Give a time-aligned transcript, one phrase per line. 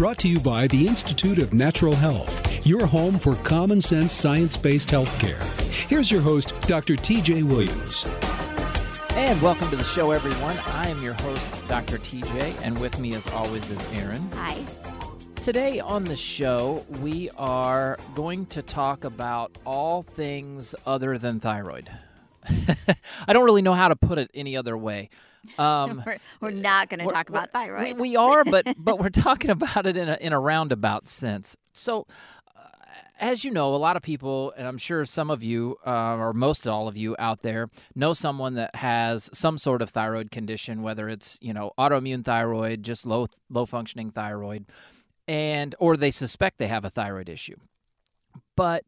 [0.00, 4.56] brought to you by the Institute of Natural Health, your home for common sense science
[4.56, 5.38] based healthcare.
[5.90, 6.96] Here's your host, Dr.
[6.96, 8.06] TJ Williams.
[9.10, 10.56] And welcome to the show, everyone.
[10.68, 11.98] I am your host, Dr.
[11.98, 14.26] TJ, and with me, as always, is Aaron.
[14.32, 14.56] Hi.
[15.42, 21.90] Today on the show, we are going to talk about all things other than thyroid.
[23.28, 25.10] I don't really know how to put it any other way.
[25.58, 27.96] Um, we're, we're, not going to talk about thyroid.
[27.96, 31.56] We, we are, but but we're talking about it in a in a roundabout sense.
[31.72, 32.06] So,
[32.56, 32.60] uh,
[33.18, 36.32] as you know, a lot of people, and I'm sure some of you, uh, or
[36.32, 40.82] most all of you out there, know someone that has some sort of thyroid condition,
[40.82, 44.66] whether it's you know autoimmune thyroid, just low low functioning thyroid,
[45.26, 47.56] and or they suspect they have a thyroid issue.
[48.56, 48.84] But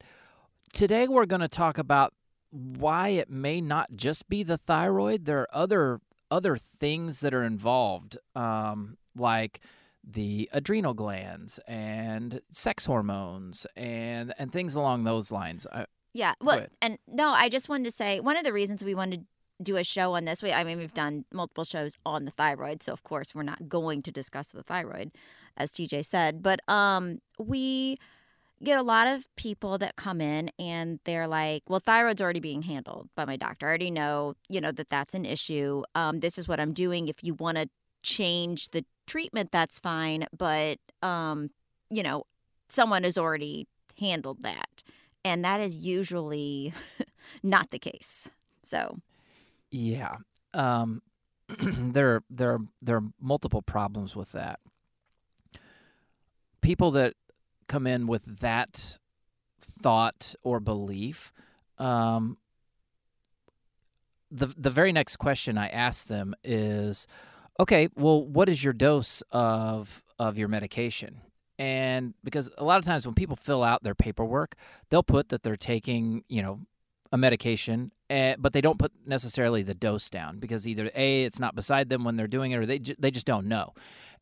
[0.72, 2.12] today we're going to talk about
[2.50, 5.24] why it may not just be the thyroid.
[5.24, 6.00] There are other
[6.32, 9.60] other things that are involved, um, like
[10.03, 15.66] the adrenal glands and sex hormones and and things along those lines.
[15.70, 15.84] I,
[16.15, 19.20] yeah, well, and no, I just wanted to say one of the reasons we wanted
[19.20, 19.26] to
[19.62, 20.43] do a show on this.
[20.43, 23.69] We, I mean, we've done multiple shows on the thyroid, so of course we're not
[23.69, 25.12] going to discuss the thyroid,
[25.56, 27.99] as TJ said, but um, we
[28.62, 32.62] get a lot of people that come in and they're like, well, thyroid's already being
[32.62, 33.66] handled by my doctor.
[33.66, 35.82] I already know, you know, that that's an issue.
[35.94, 37.08] Um, this is what I'm doing.
[37.08, 37.68] If you want to
[38.02, 40.26] change the treatment, that's fine.
[40.36, 41.50] But, um,
[41.90, 42.24] you know,
[42.68, 43.66] someone has already
[43.98, 44.82] handled that.
[45.24, 46.72] And that is usually
[47.42, 48.28] not the case.
[48.62, 48.98] So,
[49.70, 50.16] yeah.
[50.54, 51.02] Um,
[51.58, 54.60] there, there, there are multiple problems with that.
[56.60, 57.14] People that
[57.72, 58.98] come in with that
[59.60, 61.32] thought or belief,
[61.78, 62.36] um,
[64.30, 67.06] the the very next question I ask them is,
[67.58, 71.22] okay, well, what is your dose of of your medication?
[71.58, 74.56] And because a lot of times when people fill out their paperwork,
[74.90, 76.60] they'll put that they're taking, you know,
[77.12, 81.38] a medication, eh, but they don't put necessarily the dose down because either a it's
[81.38, 83.72] not beside them when they're doing it, or they they just don't know.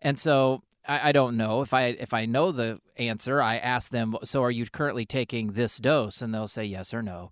[0.01, 3.41] And so I, I don't know if I if I know the answer.
[3.41, 6.21] I ask them, so are you currently taking this dose?
[6.21, 7.31] And they'll say yes or no.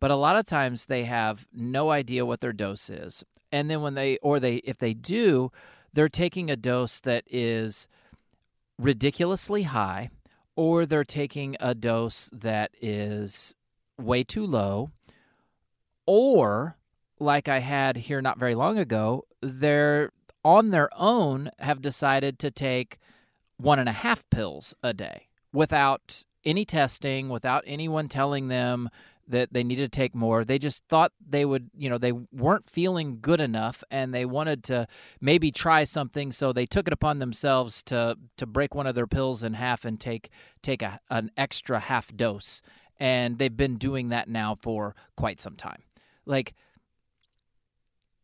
[0.00, 3.80] But a lot of times they have no idea what their dose is, and then
[3.80, 5.52] when they or they if they do,
[5.92, 7.88] they're taking a dose that is
[8.78, 10.10] ridiculously high,
[10.56, 13.54] or they're taking a dose that is
[13.98, 14.90] way too low,
[16.06, 16.76] or
[17.18, 20.10] like I had here not very long ago, they're
[20.46, 22.98] on their own have decided to take
[23.56, 28.88] one and a half pills a day without any testing, without anyone telling them
[29.26, 30.44] that they needed to take more.
[30.44, 34.62] They just thought they would, you know, they weren't feeling good enough and they wanted
[34.64, 34.86] to
[35.20, 39.08] maybe try something so they took it upon themselves to to break one of their
[39.08, 40.30] pills in half and take
[40.62, 42.62] take a, an extra half dose.
[43.00, 45.82] And they've been doing that now for quite some time.
[46.24, 46.54] Like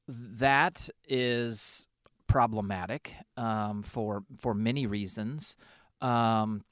[0.07, 1.89] that is
[2.33, 5.55] problematic um, for for many reasons.
[6.01, 6.65] Um,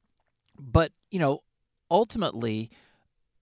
[0.58, 1.42] but you know,
[1.90, 2.70] ultimately,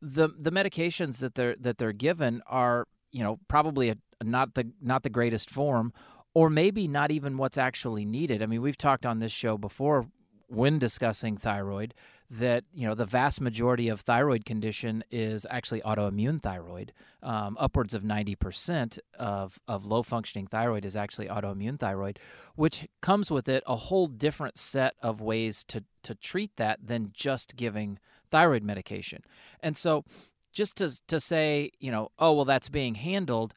[0.03, 4.73] the the medications that they're that they're given are you know probably a, not the
[4.83, 5.93] not the greatest form,
[6.35, 8.43] or maybe not even what's actually needed.
[8.43, 10.07] I mean, we've talked on this show before
[10.49, 11.95] when discussing thyroid
[12.31, 16.93] that you know the vast majority of thyroid condition is actually autoimmune thyroid.
[17.23, 22.19] Um, upwards of ninety percent of of low functioning thyroid is actually autoimmune thyroid,
[22.55, 27.11] which comes with it a whole different set of ways to to treat that than
[27.15, 27.99] just giving
[28.31, 29.23] thyroid medication.
[29.61, 30.05] And so,
[30.53, 33.55] just to to say you know oh well that's being handled.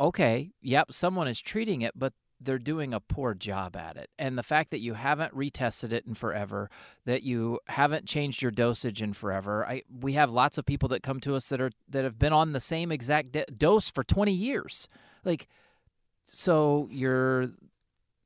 [0.00, 4.10] Okay, yep, someone is treating it, but they're doing a poor job at it.
[4.18, 6.70] And the fact that you haven't retested it in forever,
[7.04, 9.66] that you haven't changed your dosage in forever.
[9.66, 12.32] I we have lots of people that come to us that are that have been
[12.32, 14.88] on the same exact de- dose for 20 years.
[15.24, 15.48] Like
[16.24, 17.50] so you're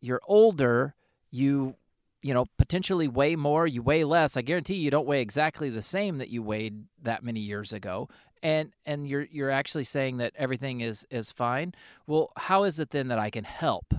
[0.01, 0.95] you're older,
[1.31, 1.77] you
[2.23, 4.37] you know, potentially weigh more, you weigh less.
[4.37, 8.09] I guarantee you don't weigh exactly the same that you weighed that many years ago.
[8.43, 11.75] And and you're you're actually saying that everything is is fine.
[12.07, 13.95] Well, how is it then that I can help?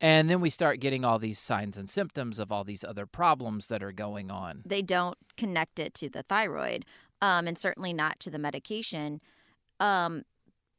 [0.00, 3.66] And then we start getting all these signs and symptoms of all these other problems
[3.66, 4.62] that are going on.
[4.64, 6.86] They don't connect it to the thyroid,
[7.20, 9.20] um, and certainly not to the medication.
[9.78, 10.24] Um,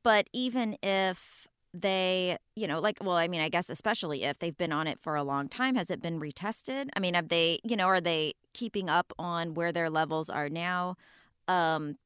[0.04, 4.58] but even if they, you know, like, well, I mean, I guess especially if they've
[4.58, 6.90] been on it for a long time, has it been retested?
[6.96, 10.50] I mean, have they, you know, are they keeping up on where their levels are
[10.50, 10.96] now?
[11.48, 11.98] Um,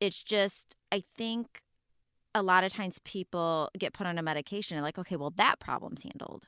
[0.00, 1.62] it's just, I think
[2.34, 5.60] a lot of times people get put on a medication and like, okay, well, that
[5.60, 6.46] problem's handled.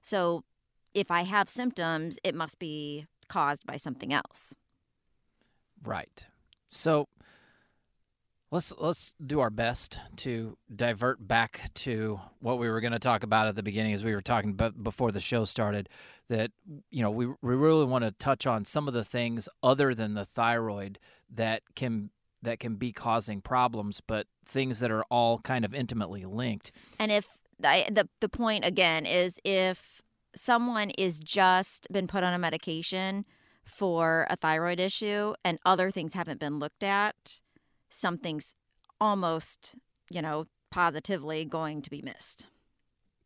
[0.00, 0.44] So
[0.94, 4.54] if I have symptoms, it must be caused by something else.
[5.82, 6.26] Right.
[6.66, 7.08] So
[8.50, 13.22] let's let's do our best to divert back to what we were going to talk
[13.22, 15.88] about at the beginning as we were talking about before the show started
[16.28, 16.50] that
[16.90, 20.14] you know we we really want to touch on some of the things other than
[20.14, 20.98] the thyroid
[21.32, 22.10] that can
[22.46, 26.70] that can be causing problems but things that are all kind of intimately linked.
[26.98, 30.00] And if I, the the point again is if
[30.34, 33.24] someone is just been put on a medication
[33.64, 37.40] for a thyroid issue and other things haven't been looked at,
[37.90, 38.54] something's
[39.00, 39.74] almost,
[40.08, 42.46] you know, positively going to be missed.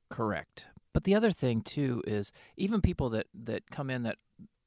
[0.08, 0.66] Correct.
[0.94, 4.16] But the other thing too is even people that that come in that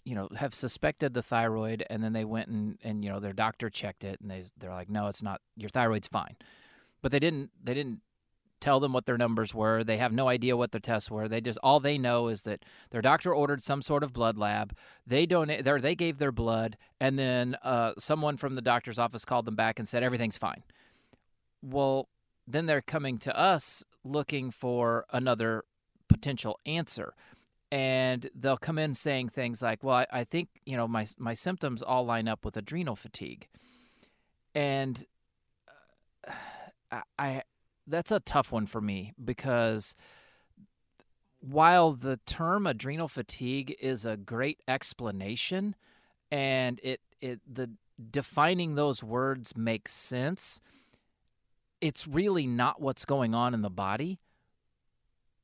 [0.04, 3.34] you know have suspected the thyroid and then they went and and you know their
[3.34, 6.36] doctor checked it and they they're like no it's not your thyroid's fine.
[7.02, 8.02] But they didn't they didn't
[8.64, 9.84] tell them what their numbers were.
[9.84, 11.28] They have no idea what their tests were.
[11.28, 14.74] They just all they know is that their doctor ordered some sort of blood lab.
[15.06, 15.82] They donate there.
[15.82, 19.80] They gave their blood, and then uh, someone from the doctor's office called them back
[19.80, 20.64] and said everything's fine.
[21.62, 22.08] Well,
[22.48, 25.64] then they're coming to us looking for another
[26.08, 27.14] potential answer.
[27.74, 31.34] And they'll come in saying things like, "Well, I, I think you know my my
[31.34, 33.48] symptoms all line up with adrenal fatigue,"
[34.54, 35.04] and
[36.92, 37.42] uh, I
[37.88, 39.96] that's a tough one for me because
[41.40, 45.76] while the term adrenal fatigue is a great explanation
[46.32, 47.72] and it it the
[48.12, 50.62] defining those words makes sense
[51.82, 54.20] it's really not what's going on in the body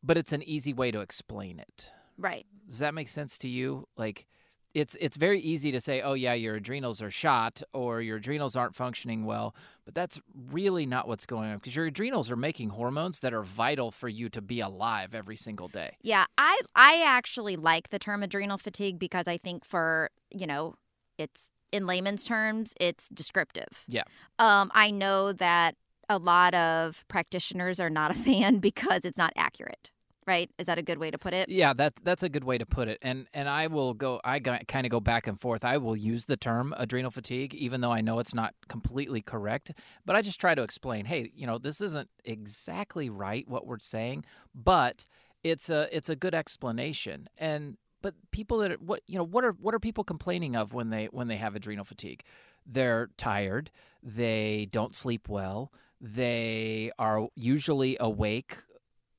[0.02, 3.88] but it's an easy way to explain it right does that make sense to you
[3.98, 4.28] like
[4.74, 8.56] it's it's very easy to say, oh yeah, your adrenals are shot or your adrenals
[8.56, 10.22] aren't functioning well, but that's
[10.52, 14.08] really not what's going on because your adrenals are making hormones that are vital for
[14.08, 15.98] you to be alive every single day.
[16.02, 20.76] Yeah, I I actually like the term adrenal fatigue because I think for you know
[21.18, 23.86] it's in layman's terms it's descriptive.
[23.88, 24.04] Yeah.
[24.38, 25.76] Um, I know that
[26.08, 29.90] a lot of practitioners are not a fan because it's not accurate
[30.30, 30.50] right?
[30.60, 31.50] Is that a good way to put it?
[31.50, 33.00] Yeah, that that's a good way to put it.
[33.02, 34.22] And and I will go.
[34.24, 35.66] I kind of go back and forth.
[35.66, 39.72] I will use the term adrenal fatigue, even though I know it's not completely correct.
[40.06, 41.06] But I just try to explain.
[41.06, 45.08] Hey, you know, this isn't exactly right what we're saying, but
[45.44, 47.28] it's a it's a good explanation.
[47.38, 50.74] And but people that are, what you know what are what are people complaining of
[50.74, 52.24] when they when they have adrenal fatigue?
[52.68, 53.72] They're tired.
[54.04, 55.74] They don't sleep well.
[56.00, 58.58] They are usually awake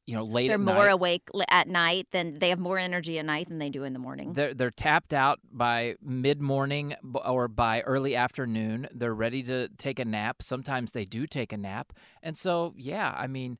[0.06, 0.92] you know late they're more night.
[0.92, 3.98] awake at night than they have more energy at night than they do in the
[3.98, 8.88] morning They're they're tapped out by mid morning or by early afternoon.
[8.92, 10.42] They're ready to take a nap.
[10.42, 11.92] Sometimes they do take a nap,
[12.22, 13.58] and so yeah, I mean,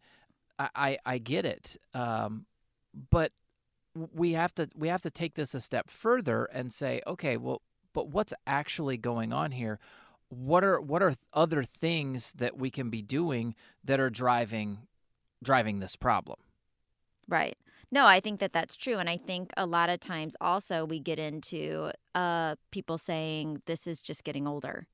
[0.59, 2.47] I I, I get it, um,
[3.11, 3.33] but
[3.95, 7.63] we have to we have to take this a step further and say, okay, well,
[7.93, 9.79] but what's actually going on here?
[10.31, 13.55] what are what are other things that we can be doing
[13.85, 14.79] that are driving
[15.43, 16.39] driving this problem?
[17.29, 17.57] Right.
[17.93, 18.99] No, I think that that's true.
[18.99, 23.87] And I think a lot of times also we get into uh, people saying this
[23.87, 24.87] is just getting older.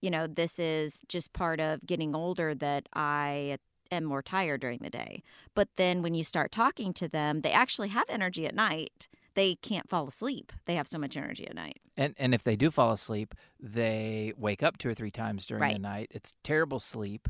[0.00, 3.58] You know, this is just part of getting older that I
[3.90, 5.22] am more tired during the day.
[5.54, 9.08] But then when you start talking to them, they actually have energy at night.
[9.34, 10.52] They can't fall asleep.
[10.66, 11.78] They have so much energy at night.
[11.96, 15.62] And and if they do fall asleep, they wake up two or three times during
[15.62, 15.74] Right.
[15.74, 16.08] the night.
[16.10, 17.28] It's terrible sleep.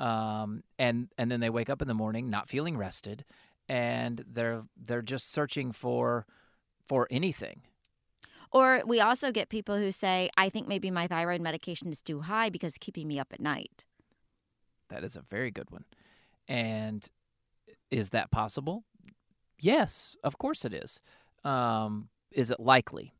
[0.00, 3.24] Um, and and then they wake up in the morning not feeling rested
[3.68, 6.26] and they're they're just searching for
[6.86, 7.62] for anything.
[8.50, 12.20] Or we also get people who say, I think maybe my thyroid medication is too
[12.20, 13.84] high because it's keeping me up at night.
[14.90, 15.84] That is a very good one.
[16.46, 17.08] And
[17.90, 18.84] is that possible?
[19.58, 21.00] Yes, of course it is.
[21.42, 23.14] Um, is it likely?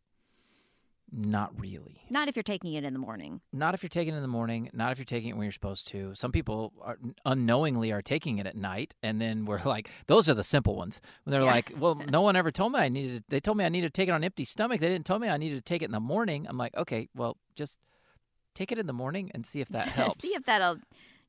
[1.16, 2.02] Not really.
[2.11, 3.40] Not if you're taking it in the morning.
[3.52, 4.68] Not if you're taking it in the morning.
[4.73, 6.12] Not if you're taking it when you're supposed to.
[6.14, 10.35] Some people are, unknowingly are taking it at night, and then we're like, those are
[10.35, 11.00] the simple ones.
[11.23, 11.47] When they're Yeah.
[11.52, 13.23] like, well, no one ever told me I needed.
[13.28, 14.80] They told me I needed to take it on empty stomach.
[14.80, 16.47] They didn't tell me I needed to take it in the morning.
[16.49, 17.78] I'm like, okay, well, just
[18.54, 20.23] take it in the morning and see if that helps.
[20.28, 20.78] See if that'll.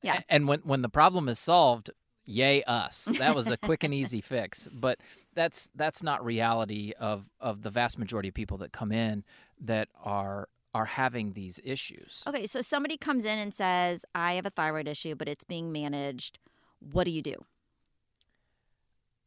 [0.02, 0.22] Yeah.
[0.30, 1.92] And when when the problem is solved,
[2.26, 3.06] yay us.
[3.20, 4.68] That was a quick and easy fix.
[4.68, 5.00] But
[5.34, 9.24] that's that's not reality of of the vast majority of people that come in
[9.62, 12.24] that are are having these issues.
[12.28, 15.72] Okay, so somebody comes in and says, I have a thyroid issue, but it's being
[15.72, 16.38] managed.
[16.80, 17.36] What do you do?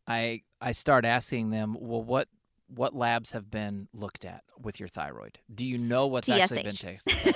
[0.07, 2.29] I I start asking them, well, what
[2.69, 5.39] what labs have been looked at with your thyroid?
[5.53, 7.35] Do you know what's actually been tested?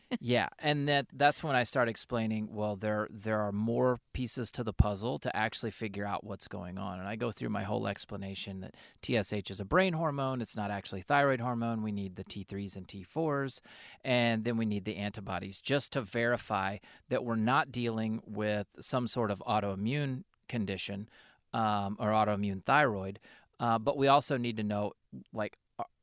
[0.26, 2.48] Yeah, and that that's when I start explaining.
[2.50, 6.78] Well, there there are more pieces to the puzzle to actually figure out what's going
[6.78, 10.40] on, and I go through my whole explanation that TSH is a brain hormone.
[10.40, 11.82] It's not actually thyroid hormone.
[11.82, 13.60] We need the T3s and T4s,
[14.02, 16.78] and then we need the antibodies just to verify
[17.10, 21.06] that we're not dealing with some sort of autoimmune condition
[21.52, 23.20] um, or autoimmune thyroid.
[23.60, 24.92] Uh, but we also need to know,
[25.32, 25.56] like,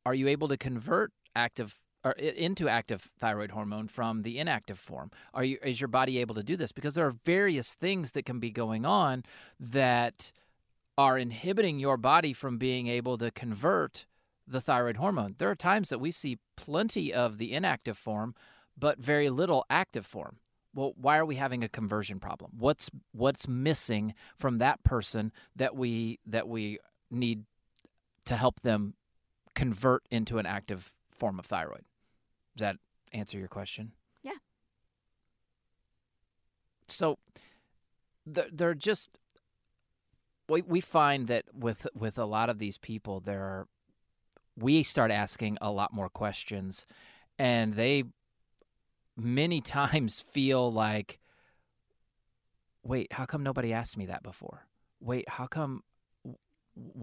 [0.04, 5.10] are you able to convert active or into active thyroid hormone from the inactive form?
[5.32, 6.72] Are you is your body able to do this?
[6.72, 9.24] Because there are various things that can be going on
[9.60, 10.32] that
[10.98, 14.06] are inhibiting your body from being able to convert
[14.46, 15.36] the thyroid hormone.
[15.38, 18.34] There are times that we see plenty of the inactive form,
[18.76, 20.38] but very little active form.
[20.74, 22.52] Well, why are we having a conversion problem?
[22.58, 26.78] What's what's missing from that person that we that we
[27.12, 27.44] need
[28.24, 28.94] to help them
[29.54, 31.84] convert into an active form of thyroid?
[32.56, 32.76] Does that
[33.12, 33.92] answer your question?
[34.22, 34.32] Yeah.
[36.88, 37.18] So
[38.26, 39.18] they're, they're just
[40.48, 43.68] we we find that with with a lot of these people there are
[44.56, 46.86] we start asking a lot more questions
[47.38, 48.04] and they
[49.16, 51.18] many times feel like
[52.82, 54.66] wait how come nobody asked me that before
[55.00, 55.82] wait how come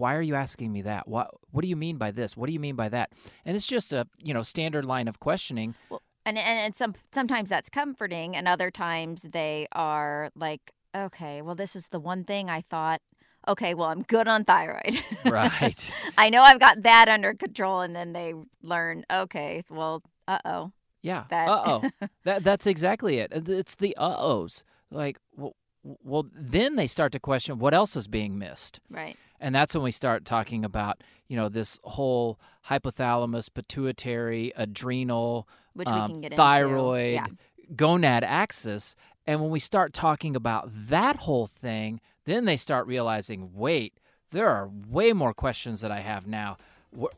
[0.00, 2.52] why are you asking me that what what do you mean by this what do
[2.52, 3.12] you mean by that
[3.44, 6.94] and it's just a you know standard line of questioning Well, and, and and some
[7.14, 12.24] sometimes that's comforting, and other times they are like, okay, well, this is the one
[12.24, 13.00] thing I thought.
[13.48, 15.02] Okay, well, I'm good on thyroid.
[15.24, 19.04] right I know I've got that under control, and then they learn.
[19.10, 20.72] Okay, well, uh oh.
[21.02, 21.24] Yeah.
[21.30, 21.90] That- Uh oh.
[22.24, 23.32] that that's exactly it.
[23.32, 24.62] It's- It's the uh ohs.
[24.90, 29.16] Like, well, well, then they start to question what else is being missed, Right.
[29.40, 35.88] And that's when we start talking about you know this whole hypothalamus, pituitary, adrenal, Which
[35.88, 36.36] we um, can get into.
[36.42, 37.26] thyroid, Yeah.
[37.74, 38.94] gonad axis,
[39.26, 43.94] and when we start talking about that whole thing, then they start realizing, wait,
[44.30, 46.56] there are way more questions that I have now.
[46.90, 47.14] What,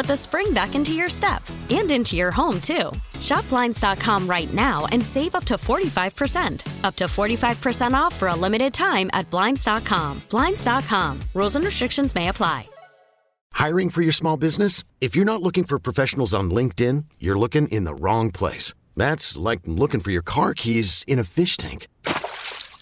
[0.00, 2.90] put the spring back into your step and into your home, too.
[3.20, 6.84] Shop Blinds.com right now and save up to 45%.
[6.84, 10.22] Up to 45% off for a limited time at Blinds.com.
[10.30, 11.20] Blinds.com.
[11.34, 12.66] Rules and restrictions may apply.
[13.52, 14.84] Hiring for your small business?
[15.02, 18.72] If you're not looking for professionals on LinkedIn, you're looking in the wrong place.
[18.96, 21.88] That's like looking for your car keys in a fish tank.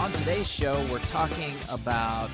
[0.00, 2.30] on today's show, we're talking about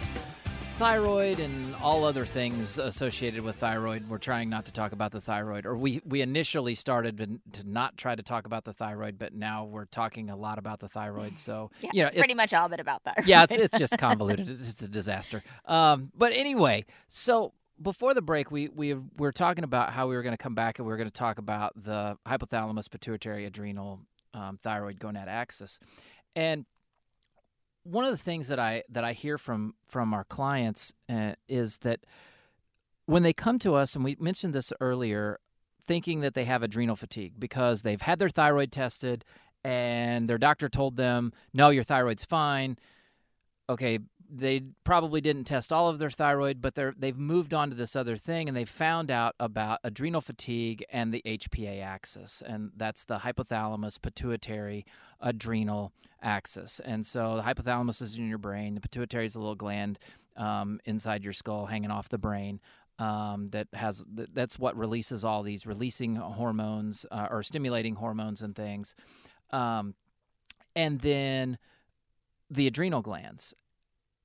[0.76, 4.08] thyroid and all other things associated with thyroid.
[4.08, 7.96] We're trying not to talk about the thyroid, or we we initially started to not
[7.96, 11.40] try to talk about the thyroid, but now we're talking a lot about the thyroid.
[11.40, 13.26] So Yeah, you know, it's pretty much all bit about that.
[13.26, 14.49] yeah, it's it's just convoluted.
[14.49, 15.42] It's, it's a disaster.
[15.64, 20.23] Um, but anyway, so before the break, we we were talking about how we were
[20.23, 24.02] going to come back and we were going to talk about the hypothalamus, pituitary, adrenal,
[24.35, 25.81] um, thyroid, gonad axis,
[26.37, 26.64] and
[27.90, 31.79] one of the things that I that I hear from from our clients uh, is
[31.79, 32.01] that
[33.07, 35.38] when they come to us, and we mentioned this earlier,
[35.87, 39.25] thinking that they have adrenal fatigue because they've had their thyroid tested
[39.64, 42.79] and their doctor told them, no, your thyroid's fine.
[43.68, 43.99] Okay,
[44.31, 47.97] they probably didn't test all of their thyroid, but they're they've moved on to this
[47.97, 53.05] other thing and they found out about adrenal fatigue and the HPA axis, and that's
[53.05, 54.85] the hypothalamus pituitary
[55.21, 56.81] adrenal axis.
[56.81, 59.99] And so the hypothalamus is in your brain, the pituitary is a little gland
[60.37, 62.61] um, inside your skull, hanging off the brain.
[62.99, 68.57] Um, that has that's what releases all these releasing hormones uh, or stimulating hormones and
[68.57, 68.95] things,
[69.51, 69.95] um,
[70.75, 71.59] and then
[72.51, 73.55] the adrenal glands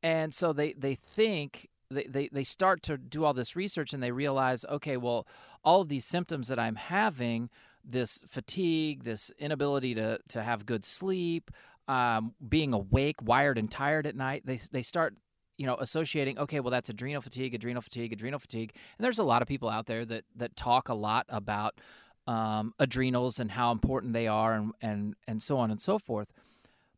[0.04, 4.02] and so they they think they, they they start to do all this research and
[4.02, 5.28] they realize okay well
[5.64, 7.50] all of these symptoms that i'm having
[7.84, 11.52] this fatigue this inability to to have good sleep
[11.88, 15.16] um, being awake wired and tired at night they they start
[15.62, 18.74] you know associating okay well that's adrenal fatigue adrenal fatigue adrenal fatigue.
[18.98, 21.80] And there's a lot of people out there that that talk a lot about
[22.26, 26.34] um, adrenals and how important they are and and and so on and so forth.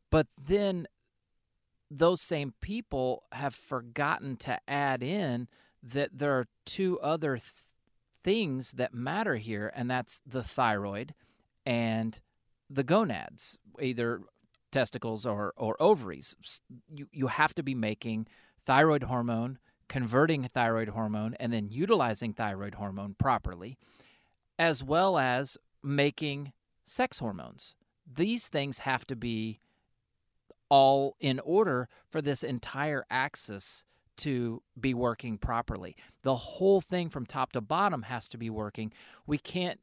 [0.09, 0.87] But then
[1.97, 5.47] those same people have forgotten to add in
[5.83, 7.43] that there are two other th-
[8.23, 11.13] things that matter here, and that's the thyroid
[11.65, 12.19] and
[12.69, 14.21] the gonads, either
[14.71, 16.35] testicles or, or ovaries.
[16.89, 18.27] You, you have to be making
[18.65, 23.77] thyroid hormone, converting thyroid hormone, and then utilizing thyroid hormone properly,
[24.57, 26.53] as well as making
[26.83, 27.75] sex hormones.
[28.11, 29.59] These things have to be
[30.73, 33.85] all in order for this entire axis
[34.17, 35.95] to be working properly.
[36.23, 38.91] The whole thing from top to bottom has to be working.
[39.27, 39.79] We can't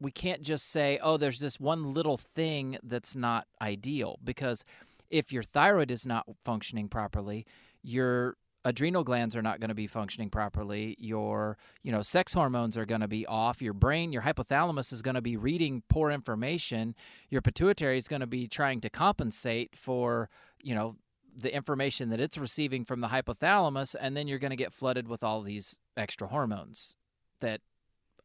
[0.00, 4.64] we can't just say, "Oh, there's this one little thing that's not ideal" because
[5.10, 7.44] if your thyroid is not functioning properly,
[7.82, 10.96] your adrenal glands are not going to be functioning properly.
[10.98, 13.62] Your you know sex hormones are going to be off.
[13.62, 16.94] Your brain your hypothalamus is going to be reading poor information.
[17.30, 20.28] Your pituitary is going to be trying to compensate for
[20.62, 20.96] you know
[21.36, 25.08] the information that it's receiving from the hypothalamus and then you're going to get flooded
[25.08, 26.96] with all these extra hormones
[27.40, 27.60] that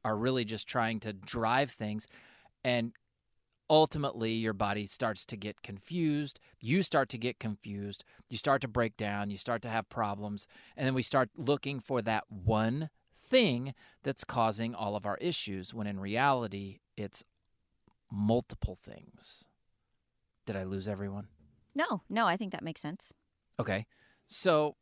[0.04, 2.08] are really just trying to drive things.
[2.64, 2.94] And
[3.70, 6.40] ultimately your body starts to get confused.
[6.60, 8.04] You start to get confused.
[8.30, 9.32] You start to break down.
[9.32, 10.48] You start to have problems.
[10.76, 13.74] And then we start looking for that one thing
[14.04, 17.24] that's causing all of our issues when in reality it's
[18.12, 19.46] multiple things.
[20.46, 21.28] Did i lose everyone?
[21.74, 23.14] No, no, I think that makes sense.
[23.60, 23.86] Okay.
[24.28, 24.76] So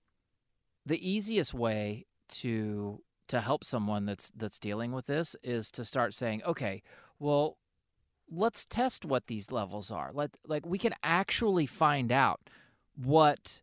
[0.85, 6.13] the easiest way to to help someone that's that's dealing with this is to start
[6.13, 6.83] saying, okay,
[7.19, 7.57] well,
[8.29, 10.11] let's test what these levels are.
[10.13, 12.49] Let like we can actually find out
[12.95, 13.61] what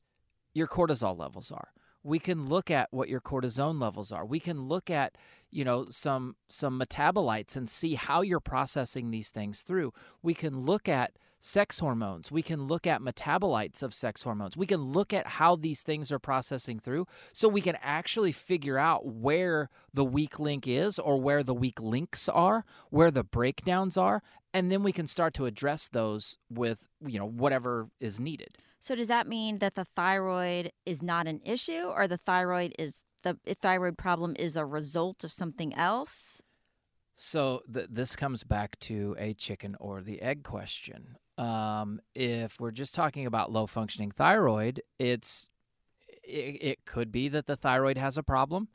[0.55, 1.69] your cortisol levels are.
[2.03, 4.25] We can look at what your cortisone levels are.
[4.25, 5.17] We can look at,
[5.51, 9.93] you know, some some metabolites and see how you're processing these things through.
[10.23, 12.31] We can look at sex hormones.
[12.31, 14.57] We can look at metabolites of sex hormones.
[14.57, 18.79] We can look at how these things are processing through so we can actually figure
[18.79, 23.97] out where the weak link is or where the weak links are, where the breakdowns
[23.97, 28.49] are, and then we can start to address those with, you know, whatever is needed.
[28.81, 33.05] So does that mean that the thyroid is not an issue or the thyroid is
[33.23, 36.43] the thyroid problem is a result of something else?
[37.15, 41.17] So th- this comes back to a chicken or the egg question.
[41.37, 45.51] Um, if we're just talking about low functioning thyroid, it's
[46.25, 48.69] it, it could be that the thyroid has a problem,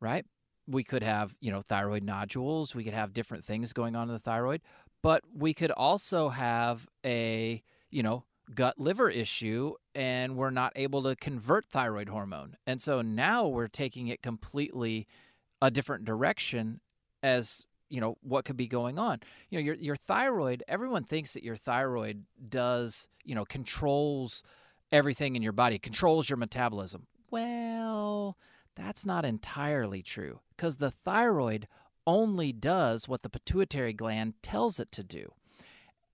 [0.00, 0.24] right?
[0.66, 2.74] We could have you know thyroid nodules.
[2.74, 4.62] We could have different things going on in the thyroid,
[5.02, 11.02] but we could also have a you know gut liver issue and we're not able
[11.04, 12.56] to convert thyroid hormone.
[12.66, 15.06] And so now we're taking it completely
[15.62, 16.80] a different direction
[17.22, 21.34] as you know what could be going on you know your your thyroid everyone thinks
[21.34, 24.42] that your thyroid does you know controls
[24.90, 28.38] everything in your body controls your metabolism well
[28.76, 31.66] that's not entirely true because the thyroid
[32.10, 35.32] only does what the pituitary gland tells it to do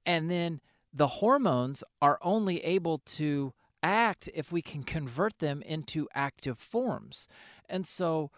[0.05, 0.61] and then
[0.93, 7.29] the hormones are only able to act if we can convert them into active forms
[7.69, 8.31] and so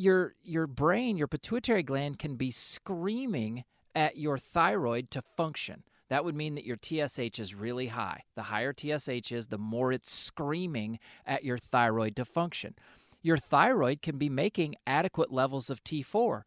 [0.00, 5.84] your your brain, your pituitary gland can be screaming at your thyroid to function.
[6.08, 8.24] That would mean that your TSH is really high.
[8.34, 12.74] The higher TSH is, the more it's screaming at your thyroid to function.
[13.22, 16.42] Your thyroid can be making adequate levels of T4,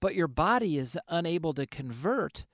[0.00, 2.44] but your body is unable to convert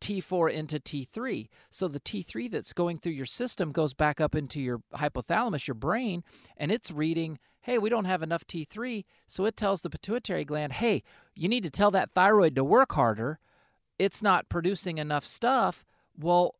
[0.00, 1.48] T4 into T3.
[1.70, 5.74] So the T3 that's going through your system goes back up into your hypothalamus, your
[5.74, 6.24] brain,
[6.56, 9.04] and it's reading hey, we don't have enough T3.
[9.26, 11.02] So it tells the pituitary gland, hey,
[11.34, 13.38] you need to tell that thyroid to work harder.
[13.98, 15.84] It's not producing enough stuff.
[16.18, 16.56] Well,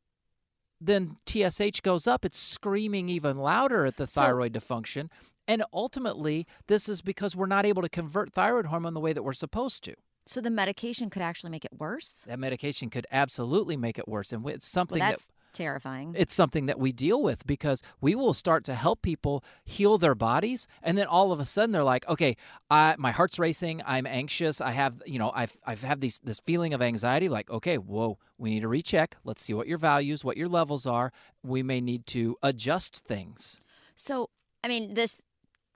[0.81, 2.25] then TSH goes up.
[2.25, 5.11] It's screaming even louder at the thyroid to function.
[5.49, 9.23] And ultimately, this is because we're not able to convert thyroid hormone the way that
[9.23, 9.95] we're supposed to.
[10.25, 12.25] So the medication could actually make it worse?
[12.29, 14.33] That medication could absolutely make it worse.
[14.33, 16.15] And it's something well, that's- that terrifying.
[16.17, 20.15] It's something that we deal with because we will start to help people heal their
[20.15, 22.37] bodies, and then all of a sudden they're like, "Okay,
[22.71, 23.83] I, my heart's racing.
[23.85, 24.63] I'm anxious.
[24.63, 27.29] I have, you know, I've I've had these this feeling of anxiety.
[27.29, 29.17] Like, okay, whoa, we need to recheck.
[29.25, 31.13] Let's see what your values, what your levels are.
[31.43, 33.61] We may need to adjust things."
[33.95, 34.31] So,
[34.65, 35.21] I mean, this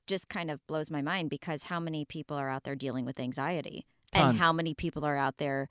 [0.07, 3.19] just kind of blows my mind because how many people are out there dealing with
[3.19, 4.31] anxiety, Tons.
[4.31, 5.69] and how many people are out there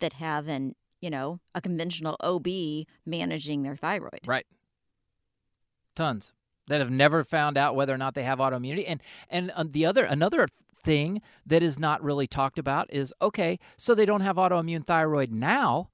[0.00, 2.46] that have an you know, a conventional OB
[3.04, 4.20] managing their thyroid.
[4.24, 4.46] Right.
[5.94, 6.32] Tons
[6.68, 8.84] that have never found out whether or not they have autoimmunity.
[8.86, 10.46] And and uh, the other another
[10.82, 15.30] thing that is not really talked about is okay, so they don't have autoimmune thyroid
[15.30, 15.90] now.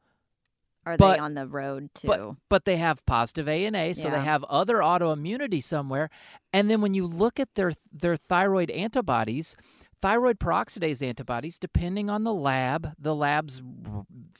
[0.88, 2.06] Are but, they on the road to?
[2.06, 4.16] But, but they have positive ANA, so Yeah.
[4.16, 6.08] they have other autoimmunity somewhere.
[6.52, 9.54] And then when you look at their their thyroid antibodies,
[10.00, 13.62] thyroid peroxidase antibodies, depending on the lab, the labs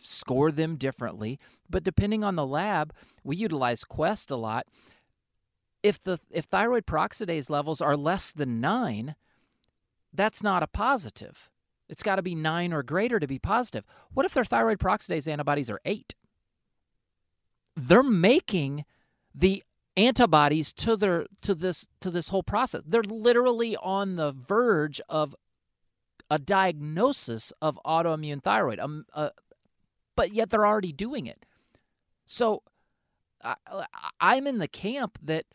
[0.03, 1.39] score them differently.
[1.69, 4.67] But depending on the lab, we utilize Quest a lot.
[5.83, 9.17] If the if thyroid peroxidase levels are less than nine,
[10.15, 11.51] that's not a positive.
[11.91, 13.85] It's got to be nine or greater to be positive.
[14.13, 16.15] What if their thyroid peroxidase antibodies are eight?
[17.79, 18.85] They're making
[19.35, 19.63] the
[19.97, 22.83] antibodies to their to this to this whole process.
[22.87, 25.35] They're literally on the verge of
[26.31, 29.31] a diagnosis of autoimmune thyroid, um, uh,
[30.15, 31.47] but yet they're already doing it.
[32.27, 32.63] So
[33.43, 33.55] I,
[34.21, 35.47] I'm in the camp that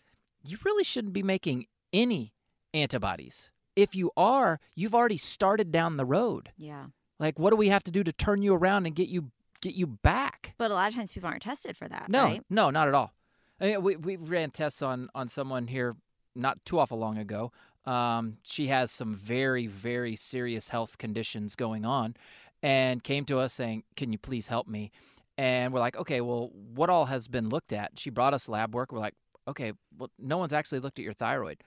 [0.44, 2.34] you really shouldn't be making any
[2.74, 3.52] antibodies.
[3.76, 6.52] If you are, you've already started down the road.
[6.58, 6.86] yeah.
[7.20, 9.32] Like, what do we have to do to turn you around and get you
[9.64, 10.54] get you back?
[10.58, 12.10] But a lot of times people aren't tested for that.
[12.10, 12.44] No, Right?
[12.50, 13.14] no, not at all.
[13.62, 15.96] I mean, we we ran tests on on someone here
[16.36, 17.52] not too awful long ago.
[17.86, 22.16] Um, she has some very very serious health conditions going on,
[22.62, 24.92] and came to us saying, "Can you please help me?"
[25.38, 28.74] And we're like, "Okay, well, what all has been looked at?" She brought us lab
[28.76, 28.92] work.
[28.92, 29.16] We're like,
[29.48, 31.64] "Okay, well, no one's actually looked at your thyroid."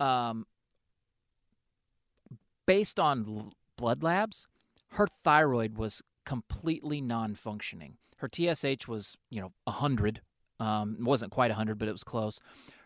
[0.00, 0.46] Um,
[2.66, 4.46] based on l- blood labs,
[4.92, 7.96] her thyroid was completely non-functioning.
[8.18, 10.20] Her TSH was, you know, 100
[10.60, 12.40] Um, wasn't quite 100, but it was close.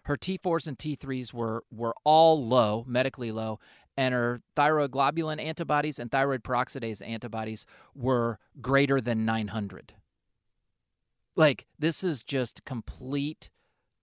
[0.05, 3.61] Her T4s and T3s were were all low, medically low,
[3.97, 9.93] and her thyroglobulin antibodies and thyroid peroxidase antibodies were greater than 900.
[11.37, 13.51] Like this is just complete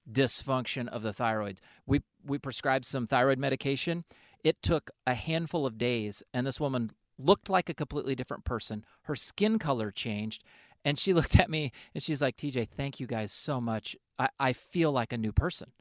[0.10, 1.60] dysfunction of the thyroid.
[1.88, 4.06] We we prescribed some thyroid medication.
[4.44, 8.86] It took a handful of days and this woman looked like a completely different person.
[9.04, 10.44] Her skin color changed
[10.84, 13.96] and she looked at me and she's like, TJ, thank you guys so much.
[14.18, 15.72] I, I feel like a new person.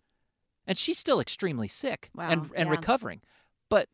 [0.66, 2.70] And she's still extremely sick Wow, and, and yeah.
[2.70, 3.20] recovering.
[3.68, 3.88] But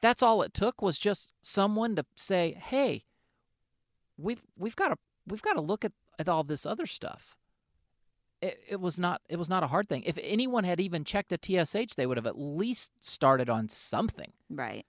[0.00, 3.02] that's all it took was just someone to say, Hey,
[4.18, 7.36] we've we've got to we've got to look at, at all this other stuff.
[8.42, 10.02] It, it was not it was not a hard thing.
[10.04, 14.32] If anyone had even checked a TSH, they would have at least started on something.
[14.50, 14.84] Right.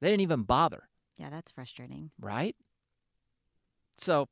[0.00, 0.87] They didn't even bother.
[1.18, 2.10] Yeah, that's frustrating.
[2.20, 2.56] right?
[3.98, 4.28] So,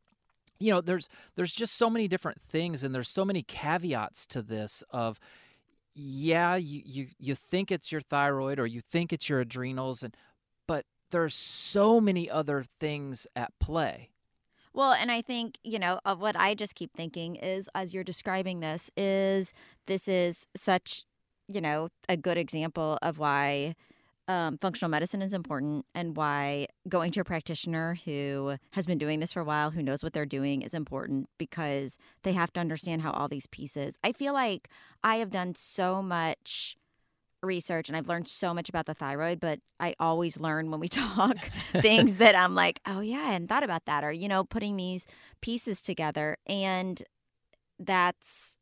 [0.59, 4.43] you know, there's there's just so many different things and there's so many caveats to
[4.43, 5.19] this of
[5.95, 10.17] yeah, you you you think it's your thyroid or you think it's your adrenals and
[10.67, 14.11] but there's so many other things at play.
[14.73, 18.05] Well, and I think, you know, of what I just keep thinking is as you're
[18.05, 19.55] describing this is
[19.87, 21.05] this is such,
[21.49, 23.75] you know, a good example of why
[24.29, 29.21] um, functional medicine is important and why going to a practitioner who has been doing
[29.21, 32.61] this for a while, who knows what they're doing, is important because they have to
[32.61, 33.95] understand how all these pieces.
[34.03, 34.69] I feel like
[35.05, 36.77] I have done so much
[37.43, 40.89] research and I've learned so much about the thyroid, but I always learn when we
[40.89, 41.37] talk
[41.73, 44.77] things that I'm like, oh yeah, I hadn't thought about that, or you know, putting
[44.77, 45.07] these
[45.41, 47.03] pieces together, and
[47.79, 48.59] that's,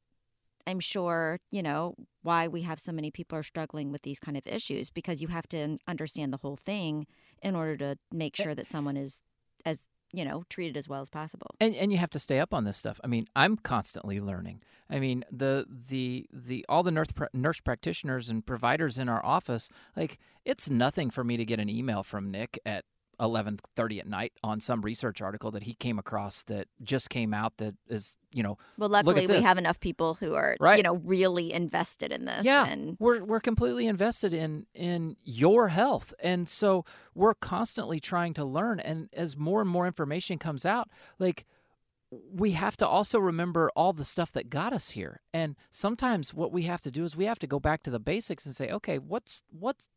[0.66, 4.36] I'm sure, you know, why we have so many people are struggling with these kind
[4.36, 7.06] of issues because you have to understand the whole thing
[7.42, 9.22] in order to make eh sure that someone is
[9.64, 11.48] as you know treated as well as possible.
[11.60, 13.00] And and you have to stay up on this stuff.
[13.04, 14.62] I mean, I'm constantly learning.
[14.88, 19.68] I mean, the the the all the nurse nurse practitioners and providers in our office,
[19.96, 22.84] like it's nothing for me to get an email from Nick at
[23.20, 27.56] 11:30 at night on some research article that he came across that just came out
[27.58, 30.76] that is, you know, Well, luckily we have enough people who are, Right.
[30.76, 32.44] you know, really invested in this.
[32.44, 38.34] Yeah, and we're we're completely invested in in your health, and so we're constantly trying
[38.34, 38.80] to learn.
[38.80, 41.46] And as more and more information comes out, like
[42.32, 45.20] we have to also remember all the stuff that got us here.
[45.32, 47.98] And sometimes what we have to do is we have to go back to the
[47.98, 49.88] basics and say, okay, what's what's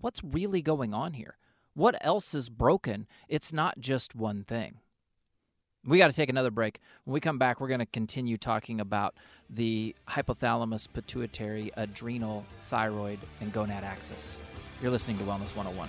[0.00, 1.36] what's really going on here?
[1.74, 3.06] What else is broken?
[3.28, 4.78] It's not just one thing.
[5.84, 6.80] We got to take another break.
[7.04, 9.14] When we come back, we're going to continue talking about
[9.50, 14.38] the hypothalamus, pituitary, adrenal, thyroid, and gonad axis.
[14.80, 15.88] You're listening to Wellness 101.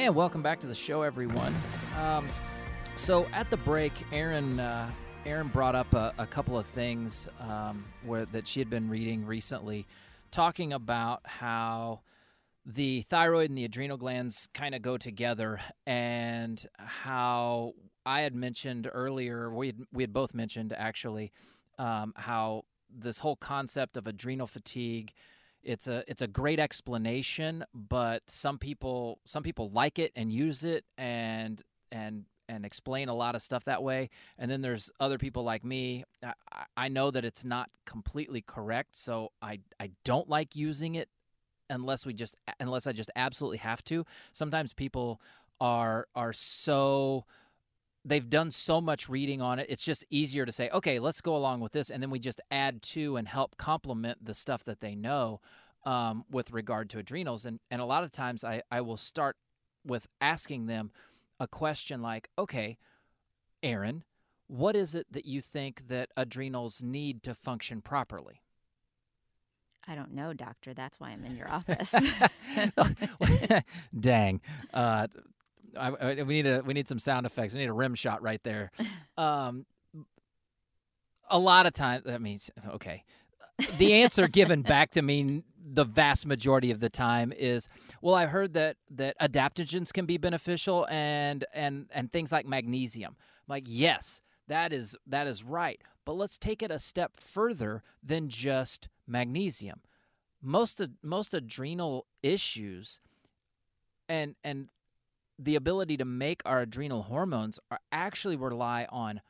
[0.00, 1.54] And welcome back to the show, everyone.
[1.98, 2.26] Um,
[2.96, 4.90] so at the break, Aaron uh,
[5.26, 9.26] Aaron brought up a, a couple of things um, where that she had been reading
[9.26, 9.86] recently,
[10.30, 12.00] talking about how
[12.64, 17.74] the thyroid and the adrenal glands kind of go together, and how
[18.06, 21.30] I had mentioned earlier, we had, we had both mentioned actually
[21.78, 25.12] um, how this whole concept of adrenal fatigue
[25.62, 30.64] it's a it's a great explanation but some people some people like it and use
[30.64, 34.10] it and and and explain a lot of stuff that way.
[34.36, 36.04] And then there's other people like me.
[36.22, 36.34] I,
[36.76, 41.08] I know that it's not completely correct so I I don't like using it
[41.70, 44.04] unless we just unless I just absolutely have to.
[44.32, 45.20] Sometimes people
[45.60, 47.24] are are so
[48.04, 49.66] they've done so much reading on it.
[49.68, 52.40] It's just easier to say, okay, let's go along with this, and then we just
[52.50, 55.40] add to and help complement the stuff that they know
[55.84, 57.46] um, with regard to adrenals.
[57.46, 59.36] And and a lot of times, I I will start
[59.84, 60.90] with asking them
[61.38, 62.76] a question like, okay,
[63.62, 64.04] Aaron,
[64.46, 68.42] what is it that you think that adrenals need to function properly?
[69.86, 70.74] I don't know, doctor.
[70.74, 71.94] That's why I'm in your office.
[73.98, 74.40] Dang.
[74.72, 75.06] Uh,
[75.76, 77.54] I, I, we need a we need some sound effects.
[77.54, 78.70] We need a rim shot right there.
[79.18, 79.66] Um,
[81.28, 83.04] a lot of times, that means okay.
[83.76, 87.68] The answer given back to me the vast majority of the time is,
[88.00, 93.16] well, I heard that that adaptogens can be beneficial and and and things like magnesium.
[93.18, 95.80] I'm like, yes, that is that is right.
[96.04, 99.80] But let's take it a step further than just magnesium.
[100.42, 103.00] Most most adrenal issues
[104.08, 104.68] and and
[105.42, 109.20] the ability to make our adrenal hormones are actually rely on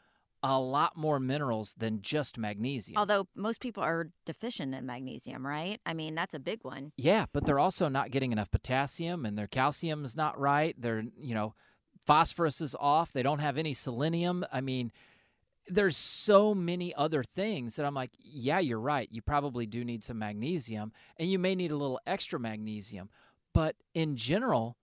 [0.42, 2.99] a lot more minerals than just magnesium.
[2.99, 5.81] Although most people are deficient in magnesium, right?
[5.85, 6.92] I mean, that's a big one.
[6.96, 10.75] Yeah, but they're also not getting enough potassium and their calcium is not right.
[10.79, 11.55] They're, you know,
[12.07, 13.12] phosphorus is off.
[13.12, 14.44] They don't have any selenium.
[14.51, 14.92] I mean,
[15.68, 19.09] there's so many other things that I'm like, yeah, you're right.
[19.12, 23.11] You probably do need some magnesium and you may need a little extra magnesium.
[23.53, 24.77] But in general,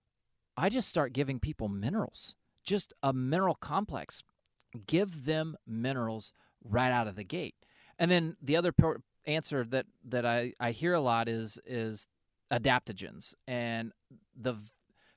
[0.57, 4.23] I just start giving people minerals, just a mineral complex.
[4.87, 7.55] Give them minerals right out of the gate.
[7.99, 8.73] And then the other
[9.25, 12.07] answer that that I, I hear a lot is is
[12.51, 13.35] adaptogens.
[13.47, 13.91] And
[14.35, 14.55] the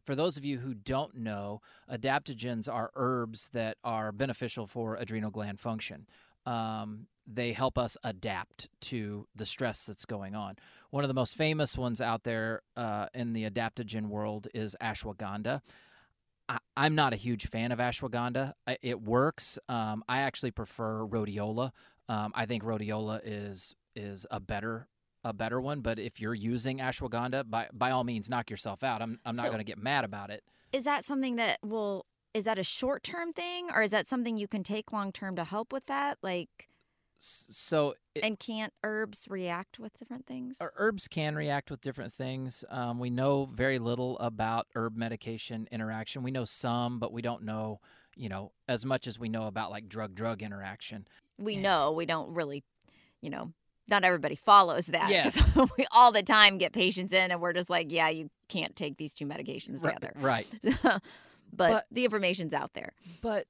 [0.05, 5.31] for those of you who don't know, adaptogens are herbs that are beneficial for adrenal
[5.31, 6.07] gland function.
[6.47, 10.57] Um, they help us adapt to the stress that's going on.
[10.91, 15.61] One of the most famous ones out there uh, in the adaptogen world is ashwagandha.
[16.49, 18.55] I, am not a huge fan of ashwagandha.
[18.83, 19.59] It works.
[19.69, 21.71] Um, I actually prefer rhodiola.
[22.09, 24.89] Um, I think rhodiola is is a better
[25.25, 25.81] a better one.
[25.81, 29.03] But if you're using ashwagandha, by by all means, knock yourself out.
[29.03, 30.43] I'm I'm not so, going to get mad about it.
[30.73, 32.07] Is that something that will?
[32.33, 35.37] Is that a short term thing, or is that something you can take long term
[35.37, 36.19] to help with that?
[36.23, 36.69] Like,
[37.23, 40.59] so it, and can't herbs react with different things?
[40.77, 46.23] Herbs can react with different things um, we know very little about herb medication interaction.
[46.23, 47.81] We know some but we don't know
[48.17, 51.07] you know as much as we know about like drug drug interaction.
[51.39, 52.65] We know we don't really
[53.21, 53.53] you know
[53.89, 55.57] not everybody follows that yes.
[55.79, 58.97] we all the time get patients in and we're just like yeah you can't take
[58.97, 60.13] these two medications together.
[60.17, 60.83] right, right.
[60.83, 61.03] but,
[61.53, 62.93] but the information's out there.
[63.21, 63.47] But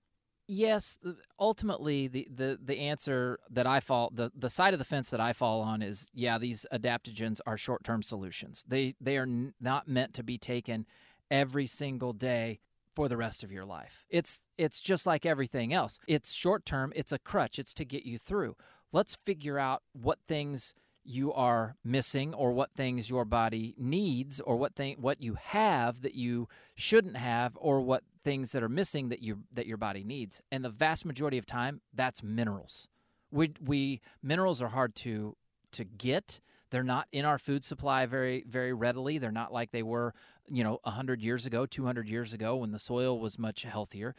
[0.51, 0.99] yes,
[1.39, 5.21] ultimately the, the, the answer that I fall the, the side of the fence that
[5.21, 8.65] I fall on is yeah, these adaptogens are short term solutions.
[8.67, 9.29] They they are
[9.61, 10.87] not meant to be taken
[11.31, 12.59] every single day
[12.95, 14.05] for the rest of your life.
[14.11, 16.01] It's it's just like everything else.
[16.09, 18.57] It's short term, it's a crutch, it's to get you through.
[18.93, 24.57] Let's figure out what things you are missing or what things your body needs or
[24.57, 29.09] what thing what you have that you shouldn't have or what things that are missing
[29.09, 30.41] that you that your body needs.
[30.53, 32.89] And the vast majority of time that's minerals.
[33.31, 35.37] We we minerals are hard to
[35.73, 36.41] to get.
[36.71, 39.19] They're not in our food supply very very readily.
[39.19, 40.15] They're not like they were
[40.49, 44.15] you know 100 years ago 200 years ago when the soil was much healthier.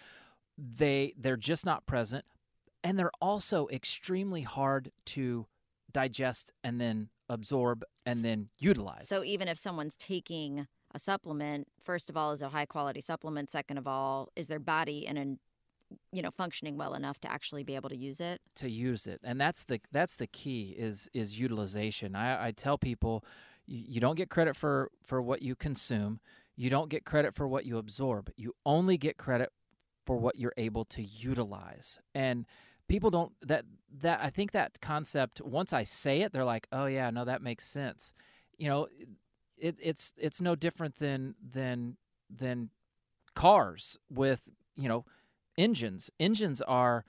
[0.58, 2.26] They they're just not present.
[2.84, 5.46] And they're also extremely hard to
[5.92, 9.08] digest and then absorb and then utilize.
[9.08, 13.02] So even if someone's taking a supplement, first of all, is it a high quality
[13.02, 13.50] supplement?
[13.50, 15.26] Second of all, is their body in a
[16.14, 18.42] you know functioning well enough to actually be able to use it?
[18.56, 19.22] To use it.
[19.24, 22.16] And that's the that's the key is is utilization.
[22.16, 23.24] I, I tell people
[23.66, 26.20] you, you don't get credit for for what you consume.
[26.56, 28.30] You don't get credit for what you absorb.
[28.36, 29.50] You only get credit
[30.06, 32.00] for what you're able to utilize.
[32.14, 32.46] And
[32.92, 33.64] people don't that
[34.02, 37.42] that I think that concept once I say it, they're like, oh yeah, no, that
[37.42, 38.14] makes sense.
[38.58, 38.88] You know,
[39.58, 41.96] it, it's it's no different than than
[42.30, 42.70] than
[43.34, 45.06] cars with you know
[45.58, 46.12] engines.
[46.20, 47.06] Engines are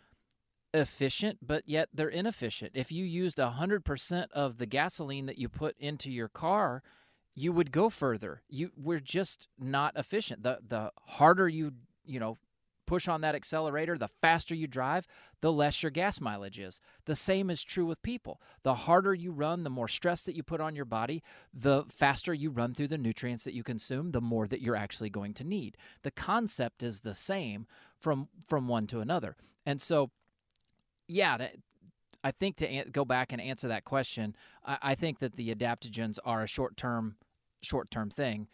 [0.73, 2.73] efficient, but yet they're inefficient.
[2.75, 6.85] If you used hundred percent of the gasoline that you put into your car,
[7.35, 8.43] you would go further.
[8.49, 10.45] You we're just not efficient.
[10.45, 11.73] The the harder you
[12.05, 12.39] you know
[12.93, 15.07] push on that accelerator, the faster you drive,
[15.41, 16.79] the less your gas mileage is.
[17.07, 18.39] The same is true with people.
[18.65, 21.23] The harder you run, the more stress that you put on your body,
[21.55, 25.09] the faster you run through the nutrients that you consume, the more that you're actually
[25.09, 25.79] going to need.
[26.03, 27.67] The concept is the same
[27.99, 29.37] from from one to another.
[29.65, 30.11] And so
[31.09, 31.49] yeah,
[32.23, 34.37] I think to go back and answer that question,
[34.67, 37.17] I, I think that the adaptogens are a short term
[37.63, 38.49] short term thing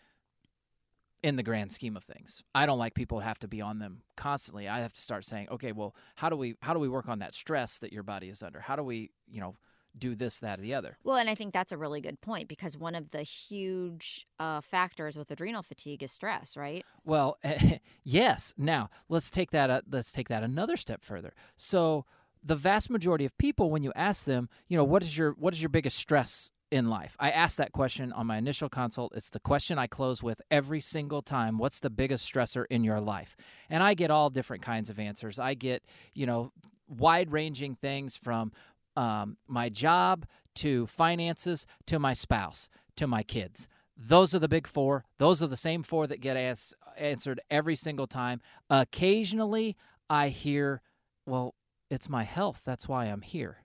[1.22, 2.42] in the grand scheme of things.
[2.54, 4.68] I don't like people have to be on them constantly.
[4.68, 7.18] I have to start saying, okay, well, how do we how do we work on
[7.20, 8.60] that stress that your body is under?
[8.60, 9.56] How do we, you know,
[9.96, 10.96] do this, that, or the other?
[11.02, 14.60] Well, and I think that's a really good point because one of the huge uh,
[14.60, 16.84] factors with adrenal fatigue is stress, right?
[17.04, 17.38] Well,
[18.04, 18.54] yes.
[18.56, 19.70] Now let's take that.
[19.70, 21.34] Uh, let's take that another step further.
[21.56, 22.04] So
[22.44, 25.54] the vast majority of people, when you ask them, you know, what is your what
[25.54, 27.16] is your biggest stress in life?
[27.18, 29.12] I asked that question on my initial consult.
[29.14, 31.58] It's the question I close with every single time.
[31.58, 33.36] What's the biggest stressor in your life?
[33.70, 35.38] And I get all different kinds of answers.
[35.38, 35.82] I get,
[36.14, 36.52] you know,
[36.88, 38.52] wide ranging things from
[38.96, 43.68] um, my job to finances to my spouse to my kids.
[43.96, 45.04] Those are the big four.
[45.18, 48.40] Those are the same four that get as- answered every single time.
[48.70, 49.76] Occasionally,
[50.08, 50.82] I hear,
[51.26, 51.54] well,
[51.90, 52.62] it's my health.
[52.64, 53.58] That's why I'm here.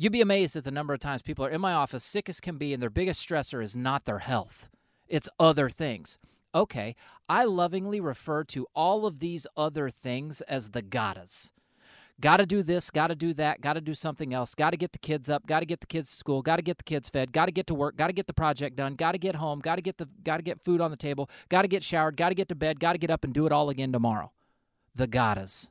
[0.00, 2.40] You'd be amazed at the number of times people are in my office sick as
[2.40, 4.70] can be, and their biggest stressor is not their health,
[5.08, 6.16] it's other things.
[6.54, 6.96] Okay,
[7.28, 11.52] I lovingly refer to all of these other things as the gottas.
[12.18, 14.78] Got to do this, got to do that, got to do something else, got to
[14.78, 16.84] get the kids up, got to get the kids to school, got to get the
[16.84, 19.18] kids fed, got to get to work, got to get the project done, got to
[19.18, 21.68] get home, got to get the got to get food on the table, got to
[21.68, 23.68] get showered, got to get to bed, got to get up and do it all
[23.68, 24.32] again tomorrow.
[24.94, 25.68] The gottas.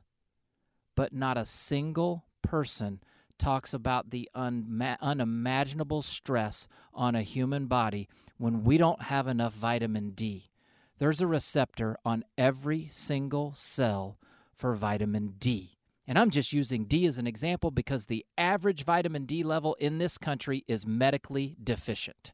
[0.94, 3.00] But not a single person
[3.40, 9.54] talks about the unma- unimaginable stress on a human body when we don't have enough
[9.54, 10.50] vitamin D.
[10.98, 14.18] There's a receptor on every single cell
[14.54, 15.78] for vitamin D.
[16.06, 19.98] And I'm just using D as an example because the average vitamin D level in
[19.98, 22.32] this country is medically deficient.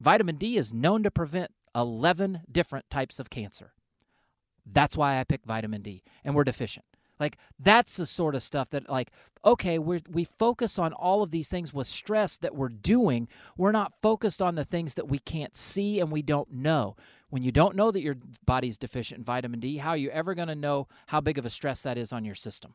[0.00, 3.72] Vitamin D is known to prevent 11 different types of cancer.
[4.64, 6.86] That's why I pick vitamin D, and we're deficient.
[7.18, 9.10] Like that's the sort of stuff that like
[9.44, 13.28] okay, we we focus on all of these things with stress that we're doing.
[13.56, 16.96] We're not focused on the things that we can't see and we don't know.
[17.28, 20.34] When you don't know that your body's deficient in vitamin D, how are you ever
[20.34, 22.74] going to know how big of a stress that is on your system?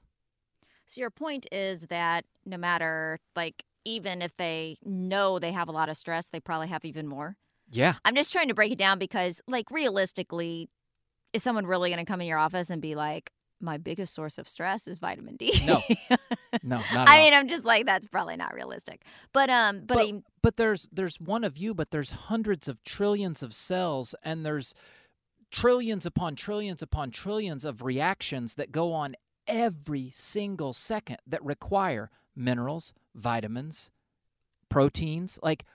[0.86, 5.72] So your point is that no matter like even if they know they have a
[5.72, 7.38] lot of stress, they probably have even more.
[7.72, 7.96] Yeah.
[8.04, 10.70] I'm just trying to break it down because like realistically,
[11.32, 13.32] is someone really going to come in your office and be like,
[13.62, 15.62] my biggest source of stress is vitamin D.
[15.66, 15.82] No,
[16.64, 17.10] no, not.
[17.10, 19.04] I mean, I'm just like that's probably not realistic.
[19.34, 22.84] But um, but but, I, but there's there's one of you, but there's hundreds of
[22.84, 24.74] trillions of cells, and there's
[25.52, 29.16] trillions upon trillions upon trillions of reactions that go on
[29.48, 33.90] every single second that require minerals, vitamins,
[34.70, 35.40] proteins.
[35.42, 35.66] Like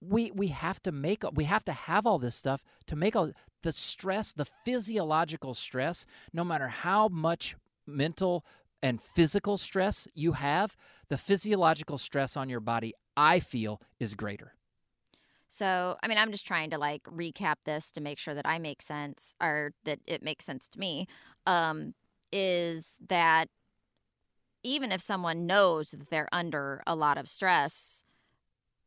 [0.00, 3.32] we we have to make we have to have all this stuff to make all
[3.62, 7.56] the stress, the physiological stress, no matter how much
[7.86, 8.44] mental
[8.82, 10.76] and physical stress you have,
[11.08, 14.54] the physiological stress on your body, I feel, is greater.
[15.48, 18.58] So, I mean, I'm just trying to like recap this to make sure that I
[18.58, 21.08] make sense or that it makes sense to me.
[21.44, 21.94] Um,
[22.32, 23.48] is that
[24.62, 28.04] even if someone knows that they're under a lot of stress,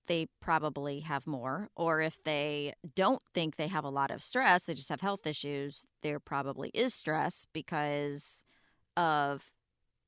[0.08, 1.70] they probably have more.
[1.76, 5.26] Or if they don't think they have a lot of stress, they just have health
[5.26, 8.43] issues, there probably is stress because
[8.97, 9.51] of,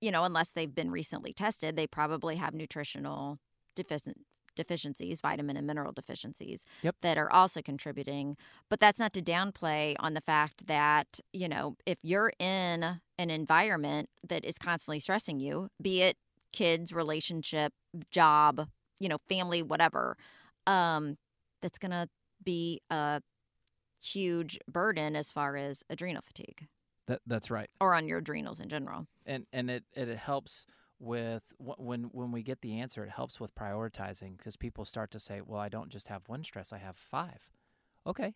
[0.01, 3.39] you know, unless they've been recently tested, they probably have nutritional
[3.75, 4.17] deficient
[4.55, 6.95] deficiencies, vitamin and mineral deficiencies yep.
[7.01, 8.37] that are also contributing.
[8.69, 13.29] But that's not to downplay on the fact that, you know, if you're in an
[13.29, 16.17] environment that is constantly stressing you, be it
[16.53, 17.73] kids, relationship,
[18.09, 18.69] job,
[18.99, 20.17] you know, family, whatever,
[20.67, 21.17] um,
[21.61, 22.07] that's going to
[22.43, 23.21] be a
[24.01, 26.67] huge burden as far as adrenal fatigue.
[27.07, 27.69] That that's right.
[27.79, 29.07] Or on your adrenals in general.
[29.25, 30.65] And and it it helps
[30.99, 35.19] with when when we get the answer, it helps with prioritizing because people start to
[35.19, 37.49] say, "Well, I don't just have one stress; I have five.
[38.07, 38.33] Okay,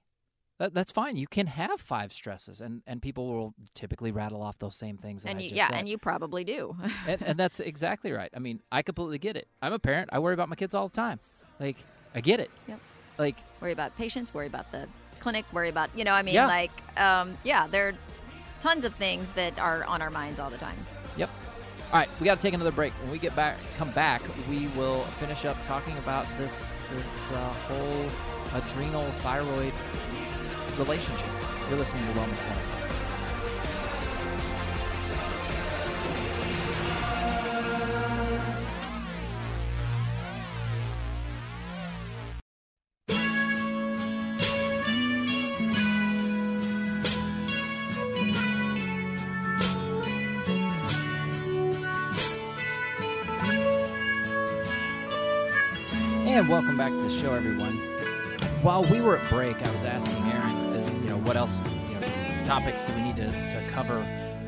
[0.59, 1.15] that, that's fine.
[1.17, 5.25] You can have five stresses, and and people will typically rattle off those same things.
[5.25, 5.77] and I you, just yeah, said.
[5.77, 6.75] and you probably do.
[7.07, 8.29] and, and that's exactly right.
[8.35, 9.47] I mean, I completely get it.
[9.61, 10.09] I'm a parent.
[10.11, 11.19] I worry about my kids all the time.
[11.59, 11.77] Like,
[12.13, 12.51] I get it.
[12.67, 12.79] Yep.
[13.17, 14.33] Like, worry about patients.
[14.33, 14.87] Worry about the
[15.19, 15.45] clinic.
[15.53, 16.13] Worry about you know.
[16.13, 16.47] I mean, Yeah.
[16.47, 17.93] like, um, yeah, there are
[18.59, 20.77] tons of things that are on our minds all the time.
[21.17, 21.29] Yep.
[21.91, 22.93] All right, we got to take another break.
[23.01, 27.53] When we get back, come back, we will finish up talking about this this uh,
[27.67, 28.05] whole
[28.61, 29.73] adrenal thyroid
[30.79, 31.27] relationship.
[31.69, 32.89] You're listening to Wellness One.
[56.25, 57.79] And welcome back to the show, everyone.
[58.61, 60.48] While we were at break, I was asking Aaron
[61.29, 61.59] what else,
[61.91, 63.99] you know, topics do we need to, to cover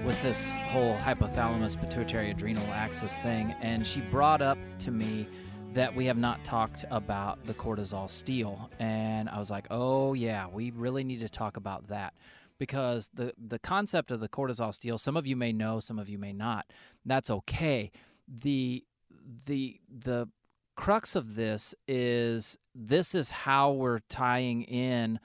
[0.04, 3.54] with this whole hypothalamus pituitary adrenal axis thing?
[3.62, 5.28] And she brought up to me
[5.74, 8.72] that we have not talked about the cortisol steal.
[8.80, 12.16] And I was like, oh, yeah, we really need to talk about that
[12.58, 16.10] because the, the concept of the cortisol steal, some of you may know, some of
[16.10, 16.66] you may not.
[17.06, 17.92] That's okay.
[18.28, 18.84] The,
[19.46, 20.30] the, the,
[20.78, 25.20] crux of this is this is how we're tying in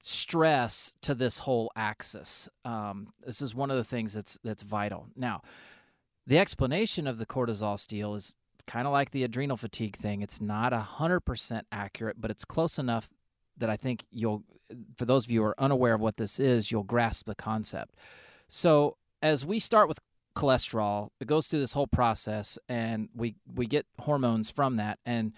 [0.00, 2.48] stress to this whole axis.
[2.64, 5.06] Um, this is one of the things that's that's vital.
[5.16, 5.42] Now,
[6.26, 8.36] the explanation of the cortisol steal is
[8.66, 10.22] kind of like the adrenal fatigue thing.
[10.22, 13.10] It's not hundred percent accurate, but it's close enough
[13.56, 14.44] that I think you'll.
[14.96, 17.94] For those of you who are unaware of what this is, you'll grasp the concept.
[18.48, 20.00] So, as we start with
[20.36, 21.08] cholesterol.
[21.18, 25.32] It goes through this whole process, and we we get hormones from that, and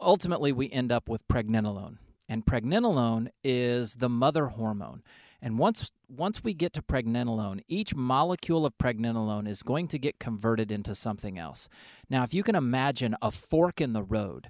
[0.00, 1.96] ultimately we end up with pregnenolone.
[2.28, 5.02] And pregnenolone is the mother hormone.
[5.42, 10.18] And once once we get to pregnenolone, each molecule of pregnenolone is going to get
[10.18, 11.68] converted into something else.
[12.08, 14.48] Now, if you can imagine a fork in the road,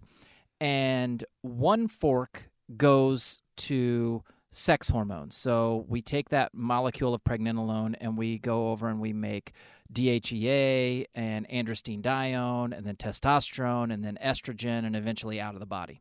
[0.60, 4.22] and one fork goes to
[4.54, 5.36] sex hormones.
[5.36, 9.52] So we take that molecule of pregnenolone and we go over and we make
[9.92, 16.00] DHEA and androstenedione and then testosterone and then estrogen and eventually out of the body.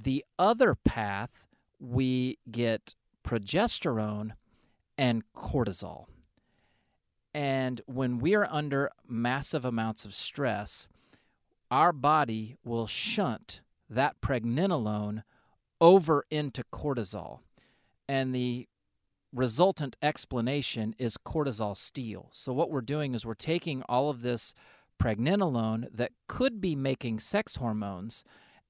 [0.00, 1.46] The other path,
[1.80, 2.94] we get
[3.24, 4.32] progesterone
[4.96, 6.06] and cortisol.
[7.34, 10.86] And when we are under massive amounts of stress,
[11.70, 15.22] our body will shunt that pregnenolone
[15.80, 17.40] over into cortisol
[18.08, 18.68] and the
[19.32, 22.28] resultant explanation is cortisol steal.
[22.32, 24.54] So, what we're doing is we're taking all of this
[25.00, 28.24] pregnenolone that could be making sex hormones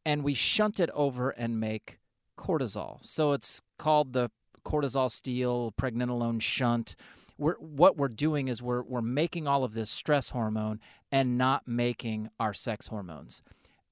[0.09, 1.99] and we shunt it over and make
[2.39, 2.99] cortisol.
[3.07, 4.31] So, it's called the
[4.65, 6.97] cortisol steal, pregnenolone shunt.
[7.37, 10.81] We're, what we're doing is we're, we're making all of this stress hormone
[11.13, 13.43] and not making our sex hormones.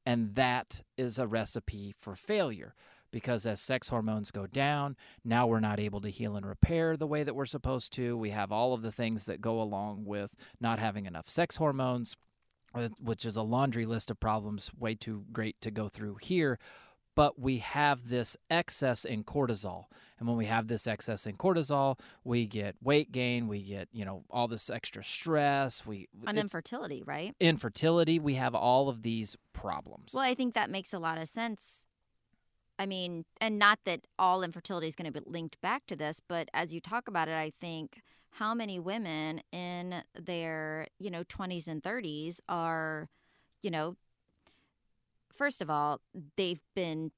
[0.07, 2.75] And that is a recipe for failure
[3.11, 7.07] because as sex hormones go down, now we're not able to heal and repair the
[7.07, 8.17] way that we're supposed to.
[8.17, 12.17] We have all of the things that go along with not having enough sex hormones,
[13.01, 16.59] which is a laundry list of problems, way too great to go through here.
[17.15, 19.87] But we have this excess in cortisol.
[20.19, 24.05] And when we have this excess in cortisol, we get weight gain, we get, you
[24.05, 27.35] know, all this extra stress, we and infertility, right?
[27.41, 30.13] Infertility, we have all of these problems.
[30.13, 31.87] Well, I think that makes a lot of sense
[32.79, 36.21] I mean, and not that all infertility is going to be linked back to this,
[36.21, 38.03] but as you talk about it, I think
[38.39, 43.09] how many women in their, you know, 20s and 30s are,
[43.63, 43.97] you know,
[45.35, 46.01] first of all,
[46.37, 47.13] they've been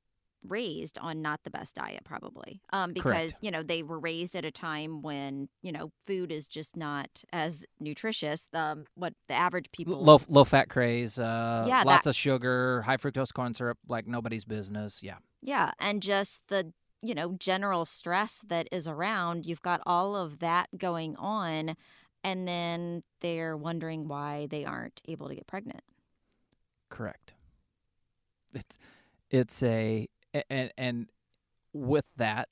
[0.47, 3.39] raised on not the best diet probably um, because Correct.
[3.43, 7.25] you know they were raised at a time when you know food is just not
[7.33, 12.11] as nutritious um, what the average people low low fat craze uh, Yeah, lots that-
[12.11, 16.73] of sugar high fructose corn syrup like nobody's business yeah Yeah, and just the
[17.03, 19.47] you know general stress that is around.
[19.47, 21.77] You've got all of that going on,
[22.25, 25.83] and then they're wondering why they aren't able to get pregnant.
[26.89, 27.35] Correct.
[28.55, 28.79] It's
[29.31, 30.09] it's a
[30.51, 31.07] and and
[31.73, 32.49] with that,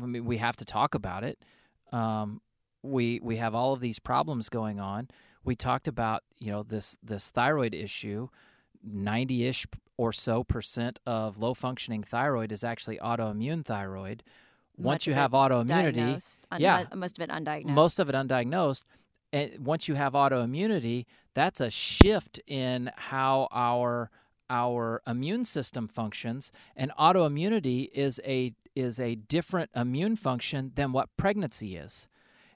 [0.00, 1.38] I mean, we have to talk about it.
[1.92, 2.40] Um,
[2.82, 5.08] we we have all of these problems going on.
[5.44, 8.28] We talked about you know this this thyroid issue.
[8.82, 9.66] Ninety ish
[9.96, 14.22] or so percent of low functioning thyroid is actually autoimmune thyroid.
[14.76, 17.66] Once Much you have autoimmunity, un- yeah, most of it undiagnosed.
[17.66, 18.84] most of it undiagnosed.
[19.32, 24.10] And once you have autoimmunity, that's a shift in how our
[24.50, 26.52] our immune system functions.
[26.76, 32.08] And autoimmunity is a is a different immune function than what pregnancy is.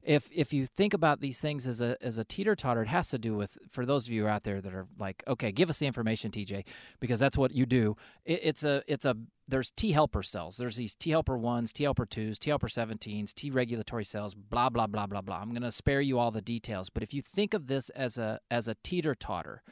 [0.08, 3.10] If if you think about these things as a as a teeter totter, it has
[3.10, 5.80] to do with for those of you out there that are like, okay, give us
[5.80, 6.64] the information, TJ,
[6.98, 7.94] because that's what you do.
[8.24, 10.56] It, it's a it's a there's T helper cells.
[10.56, 14.70] There's these T helper ones, T helper twos, T helper 17s, T regulatory cells, blah
[14.70, 15.40] blah blah blah blah.
[15.42, 18.40] I'm to spare you all the details, but if you think of this as a
[18.50, 19.62] as a teeter totter,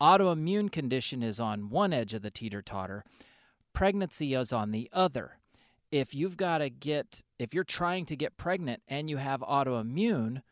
[0.00, 3.04] autoimmune condition is on one edge of the teeter totter,
[3.72, 5.38] pregnancy is on the other.
[5.98, 10.42] If you've got to get if you're trying to get pregnant and you have autoimmune,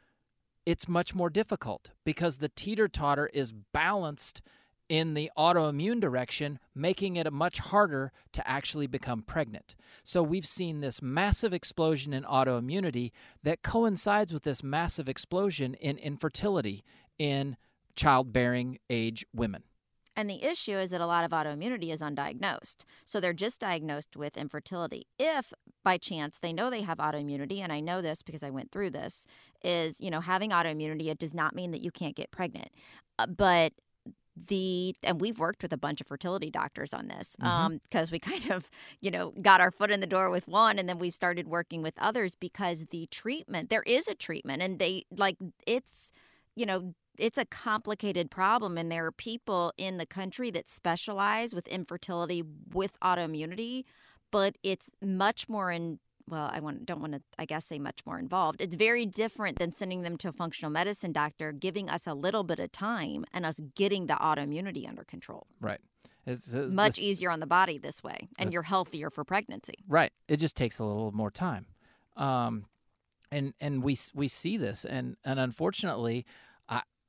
[0.65, 4.41] it's much more difficult because the teeter totter is balanced
[4.89, 9.77] in the autoimmune direction, making it much harder to actually become pregnant.
[10.03, 15.99] So we've seen this massive explosion in autoimmunity that coincides with this massive explosion in
[15.99, 16.85] infertility
[17.19, 17.59] in
[17.95, 19.65] childbearing age women.
[20.17, 22.85] And the issue is that a lot of autoimmunity is undiagnosed.
[23.05, 25.07] So they're just diagnosed with infertility.
[25.19, 25.53] If
[25.83, 28.91] by chance they know they have autoimmunity, and I know this because I went through
[28.91, 29.27] this,
[29.63, 32.69] is, you know, having autoimmunity, it does not mean that you can't get pregnant.
[33.19, 33.73] Uh, but
[34.37, 37.47] the and we've worked with a bunch of fertility doctors on this Mhm.
[37.47, 38.69] um because we kind of
[39.01, 41.83] you know got our foot in the door with one and then we started working
[41.83, 45.37] with others because the treatment there is a treatment and they like
[45.69, 46.11] it's
[46.57, 51.55] you know it's a complicated problem and there are people in the country that specialize
[51.55, 52.43] with infertility
[52.73, 53.85] with autoimmunity
[54.31, 55.99] but it's much more in
[56.29, 59.59] well i want, don't want to i guess say much more involved it's very different
[59.59, 63.25] than sending them to a functional medicine doctor giving us a little bit of time
[63.33, 65.81] and us getting the autoimmunity under control Right.
[66.27, 69.75] It's, uh, much this- easier on the body this way and you're healthier for pregnancy
[69.87, 70.13] Right.
[70.27, 71.67] It just takes a little more time.
[72.17, 72.67] Um,
[73.31, 76.25] and and we we see this, and and unfortunately,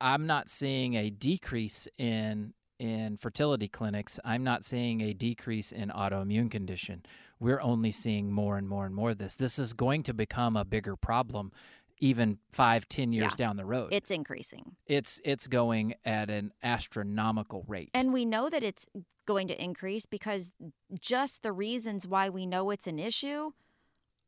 [0.00, 4.20] I'm not seeing a decrease in in fertility clinics.
[4.22, 7.04] I'm not seeing a decrease in autoimmune condition.
[7.40, 9.36] We're only seeing more and more and more of this.
[9.36, 11.52] This is going to become a bigger problem,
[12.00, 13.36] even five, ten years Yeah.
[13.46, 13.88] down the road.
[13.92, 17.90] it's increasing it's it's going at an astronomical rate.
[17.94, 18.86] And we know that it's
[19.26, 20.52] going to increase because
[21.00, 23.50] just the reasons why we know it's an issue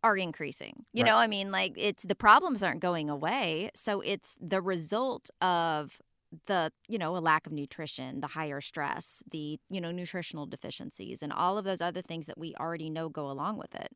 [0.03, 0.85] are increasing.
[0.93, 1.11] You Right.
[1.11, 3.71] know, I mean, like it's the problems aren't going away.
[3.75, 6.01] So it's the result of
[6.47, 11.23] the, you know, a lack of nutrition, the higher stress, the, you know, nutritional deficiencies,
[11.23, 13.89] and all of those other things that we already know go along with it.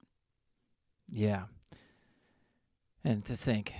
[1.10, 1.44] Yeah.
[3.04, 3.74] And to think,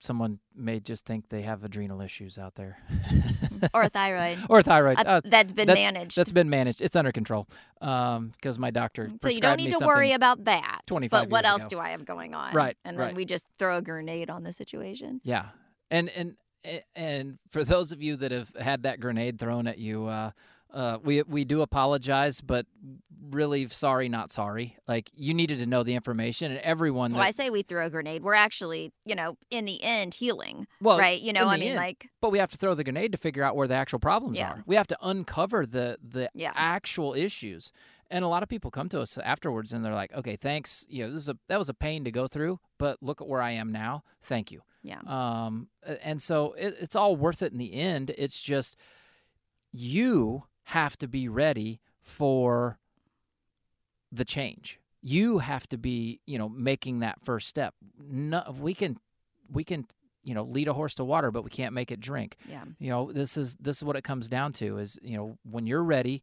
[0.00, 2.78] someone may just think they have adrenal issues out there,
[3.74, 4.38] Or thyroid.
[4.48, 4.98] or thyroid.
[4.98, 6.16] Uh, Uh, that's been managed.
[6.16, 6.80] That's been managed.
[6.80, 7.46] It's under control.
[7.80, 9.10] Um, because my doctor.
[9.22, 10.80] So you don't need to worry about that.
[10.86, 11.70] 25 But what else ago.
[11.70, 12.54] do I have going on?
[12.54, 13.14] Right, And then right.
[13.16, 15.20] we just throw a grenade on the situation.
[15.24, 15.46] Yeah,
[15.90, 16.36] and and
[16.94, 20.30] and for those of you that have had that grenade thrown at you, uh,
[20.72, 22.66] uh, we we do apologize, but
[23.30, 24.76] really sorry, not sorry.
[24.88, 27.12] Like you needed to know the information, and everyone.
[27.12, 28.22] Well, I say we throw a grenade.
[28.22, 30.66] We're actually, you know, in the end healing.
[30.80, 31.20] Well, right?
[31.20, 31.76] You know, I mean, end.
[31.76, 34.38] like, but we have to throw the grenade to figure out where the actual problems
[34.38, 34.50] Yeah.
[34.52, 34.62] are.
[34.66, 36.52] We have to uncover the the Yeah.
[36.54, 37.72] actual issues.
[38.12, 40.84] And a lot of people come to us afterwards and they're like, "Okay, thanks.
[40.88, 43.28] You know, this is a that was a pain to go through, but look at
[43.28, 44.02] where I am now.
[44.20, 45.00] Thank you." Yeah.
[45.06, 45.68] Um,
[46.02, 48.10] and so it, it's all worth it in the end.
[48.18, 48.76] It's just
[49.72, 52.78] you have to be ready for
[54.12, 54.80] the change.
[55.02, 57.74] You have to be, you know, making that first step.
[58.06, 58.98] No, we can,
[59.50, 59.86] we can,
[60.24, 62.36] you know, lead a horse to water, but we can't make it drink.
[62.48, 62.64] Yeah.
[62.78, 64.78] You know, this is this is what it comes down to.
[64.78, 66.22] Is you know, when you're ready,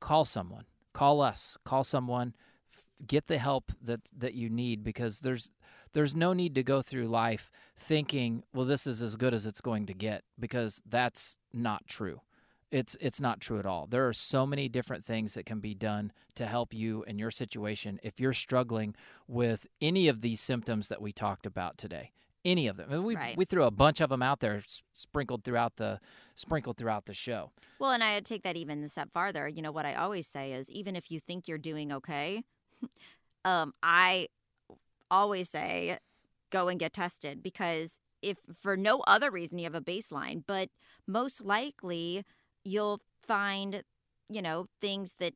[0.00, 2.34] call someone, call us, call someone,
[2.72, 5.50] f- get the help that that you need because there's
[5.92, 9.60] there's no need to go through life thinking, well, this is as good as it's
[9.60, 12.20] going to get because that's not true.
[12.72, 13.86] It's it's not true at all.
[13.86, 17.30] There are so many different things that can be done to help you in your
[17.30, 18.96] situation if you're struggling
[19.28, 22.12] with any of these symptoms that we talked about today.
[22.44, 22.88] Any of them.
[22.90, 23.36] I mean, we Right.
[23.36, 24.62] we threw a bunch of them out there
[24.94, 26.00] sprinkled throughout the
[26.34, 27.52] sprinkled throughout the show.
[27.78, 29.46] well, and I would take that even a step farther.
[29.46, 32.42] You know, what I always say is even if you think you're doing okay,
[33.44, 34.28] um, I
[35.10, 35.98] always say
[36.50, 40.70] go and get tested because if for no other reason you have a baseline, but
[41.06, 42.24] most likely
[42.64, 43.82] you'll find,
[44.28, 45.34] you know, things that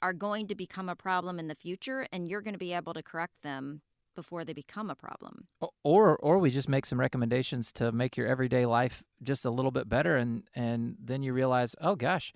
[0.00, 2.92] are going to become a problem in the future and you're going to be able
[2.94, 3.82] to correct them
[4.14, 5.46] before they become a problem.
[5.82, 9.70] Or or we just make some recommendations to make your everyday life just a little
[9.70, 12.32] bit better and and then you realize oh gosh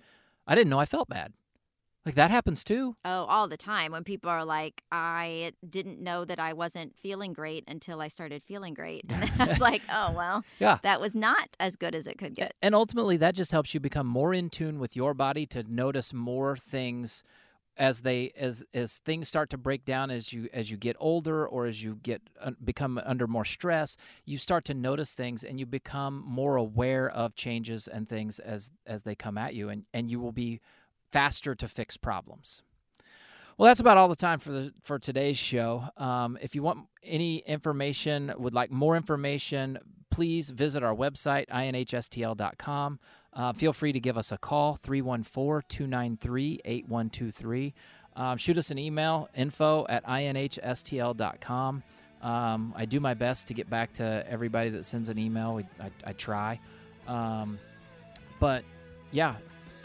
[0.47, 1.33] i didn't know i felt bad
[2.07, 6.25] like that happens too Oh, all the time when people are like, I didn't know
[6.25, 9.03] that I wasn't feeling great until I started feeling great.
[9.09, 10.79] And I was like, oh, well, Yeah.
[10.83, 12.53] that was not as good as it could get.
[12.61, 16.13] and ultimately that just helps you become more in tune with your body to notice
[16.13, 17.23] more things
[17.79, 21.45] as they as as things start to break down as you as you get older
[21.47, 23.95] or as you get uh, become under more stress
[24.25, 28.71] you start to notice things and you become more aware of changes and things as
[28.87, 30.59] as they come at you and and you will be
[31.11, 32.61] faster to fix problems
[33.57, 35.83] well, that's about all the time for the for today's show.
[35.97, 39.79] Um, if you want any information, would like more information,
[40.11, 42.99] please visit our website inhstl.com.
[43.33, 47.73] Uh, feel free to give us a call 314-293-8123.
[48.15, 51.83] Um, shoot us an email info at inhstl.com.
[52.21, 55.53] Um, I do my best to get back to everybody that sends an email.
[55.55, 56.59] We, I, I try,
[57.07, 57.59] um,
[58.39, 58.63] but
[59.11, 59.35] yeah,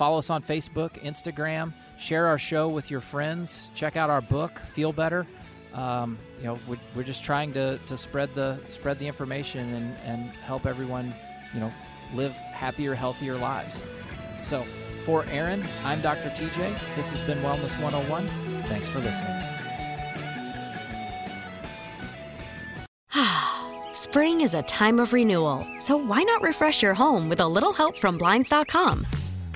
[0.03, 1.73] follow us on Facebook, Instagram.
[1.97, 3.71] Share our show with your friends.
[3.77, 5.29] Check out our book, Feel Better.
[5.75, 9.97] Um, you know, we're, we're just trying to, to spread the spread the information and,
[10.05, 11.15] and help everyone,
[11.55, 11.73] you know,
[12.15, 13.87] live happier, healthier lives.
[14.43, 14.65] So,
[15.05, 16.31] for Aaron, I'm Dr.
[16.31, 16.97] TJ.
[16.97, 18.27] This has been Wellness 101.
[18.65, 19.41] Thanks for listening.
[23.93, 27.73] Spring is a time of renewal, so why not refresh your home with a little
[27.73, 29.07] help from Blinds.com?